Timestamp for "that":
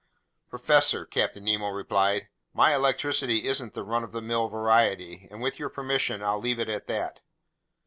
6.87-7.19